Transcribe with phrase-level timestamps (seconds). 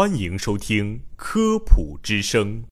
[0.00, 2.62] 欢迎收听《科普之声》。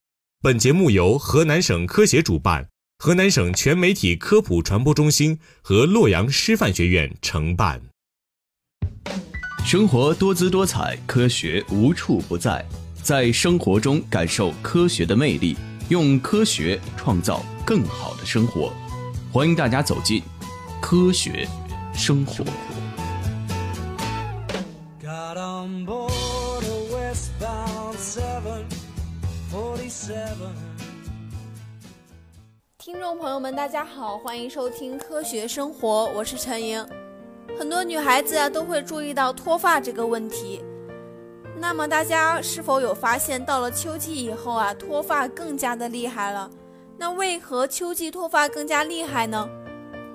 [0.40, 7.83] 本节目由河南省科协主办，河南省全媒体科普传播中心和洛阳师范学院承办。
[9.62, 12.64] 生活多姿多彩，科学无处不在，
[13.03, 15.54] 在生活中感受科学的魅力，
[15.90, 18.72] 用科学创造更好的生活。
[19.30, 20.22] 欢迎大家走进
[20.80, 21.46] 科学
[21.92, 22.42] 生活。
[32.77, 36.87] 听众朋友们，大家好，欢迎收听科学生活，我是陈莹。
[37.59, 40.62] 很多女孩子啊都会注意到脱发这个问题。
[41.57, 46.51] 那么大家是否有发现，到了秋季以后啊，脱发更加的厉害了？
[46.99, 49.49] 那为何秋季脱发更加厉害呢？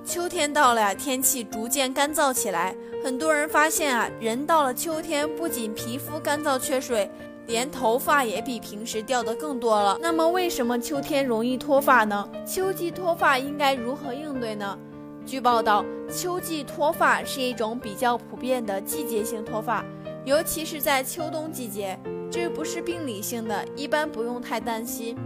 [0.04, 7.10] 秋天到了呀，天气逐渐干燥起来，很多人发现啊，人到了秋天，不仅皮肤干燥缺水，
[7.46, 9.98] 连头发也比平时掉的更多了。
[10.00, 12.28] 那么为什么秋天容易脱发呢？
[12.46, 14.78] 秋季脱发应该如何应对呢？
[15.26, 19.84] 据报道，秋季脱发是一种比较普遍的季节性脱发，
[20.24, 21.98] 尤其是在秋冬季节，
[22.30, 25.16] 这不是病理性的，一般不用太担心。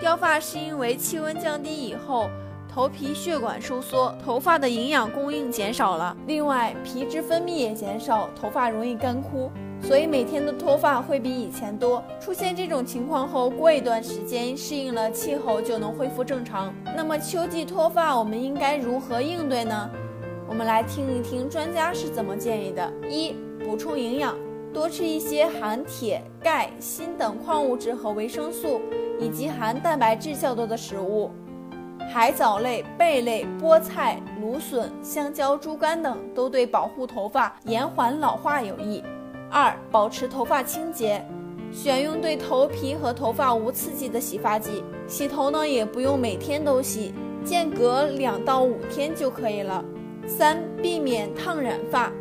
[0.00, 2.28] 掉发是因为气温降低以后，
[2.72, 9.50] 头皮血管收缩，头发的营养供应减少了，另外皮脂分泌也减少，头发容易干枯。
[9.82, 12.02] 所以每天的脱发会比以前多。
[12.20, 16.74] 出现这种情况后，过一段时间适应了气候就能恢复正常。
[16.96, 19.90] 那么秋季脱发我们应该如何应对呢？
[20.46, 23.34] 我们来听一听专家是怎么建议的：一、
[23.64, 24.34] 补充营养，
[24.74, 28.80] 多吃一些含铁、钙、锌等矿物质和维生素，
[29.18, 31.30] 以及含蛋白质较多的食物。
[32.10, 39.02] 海藻类、贝类、菠菜、芦笋、香蕉、猪肝等都对保护头发、延缓老化有益。
[39.50, 41.24] 二、保持头发清洁，
[41.72, 44.82] 选用对头皮和头发无刺激的洗发剂。
[45.06, 49.82] 洗头呢，也不用每天都洗，间隔两到五天就可以了。
[50.26, 52.12] 三、避免烫染发，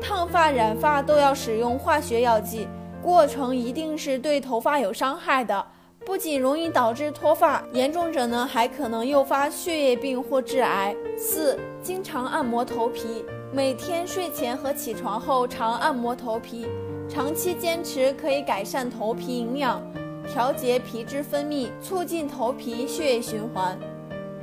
[0.00, 2.66] 烫发、染发都要使用化学药剂，
[3.02, 5.66] 过程一定是对头发有伤害的，
[6.04, 10.94] 不仅容易导致脱发，严重者呢还可能诱发血液病或致癌。
[11.16, 13.24] 四、经常按摩头皮。
[13.52, 16.66] 每天睡前和起床后常按摩头皮，
[17.06, 19.80] 长期坚持可以改善头皮营养，
[20.26, 23.78] 调节皮脂分泌，促进头皮血液循环。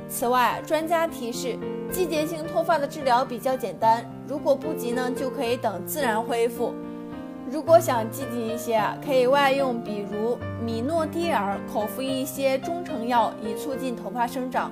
[0.08, 1.58] 此外，专家提示，
[1.90, 6.72] 季节性脱发的治疗比较简单，如果不急呢，就可以等自然恢复。
[7.52, 14.70] 如果想积极一些，可以外用，比如米诺地尔，口服一些中成药，以促进头发生长。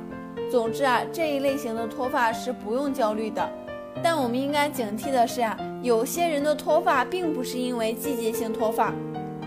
[0.48, 3.50] 总之啊，这一类型的脱发是不用焦虑的。
[4.00, 8.94] 但我们应该警惕的是啊，有些人的脱发并不是因为季节性脱发。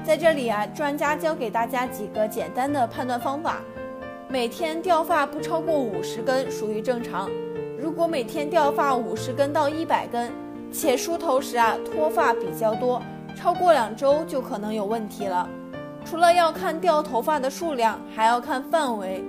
[0.03, 3.61] 在这里啊，专家教给大家几个简单的判断方法：
[4.27, 7.29] 每天掉发不超过五十根属于正常；
[7.79, 10.29] 如果每天掉发五十根到一百根，
[10.69, 13.01] 且梳头时啊脱发比较多，
[13.35, 15.47] 超过两周就可能有问题了。
[16.05, 19.23] 除了要看掉头发的数量，还要看范围，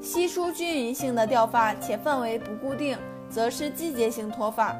[0.00, 2.96] 稀疏均匀性的掉发且范围不固定。
[3.30, 4.74] 则是季节性脱发，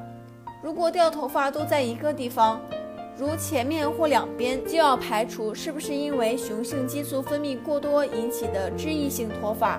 [0.62, 2.58] 如果掉头发都在一个地方，
[3.14, 9.78] 如前面或两边，就要排除是不是因为雄性激素分泌过多引起的脂溢性脱发。